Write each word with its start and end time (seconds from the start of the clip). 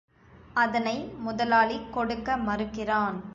அதனை 0.53 0.95
முதலாளி 1.17 1.77
கொடுக்க 1.91 2.37
மறுக்கிறான். 2.37 3.21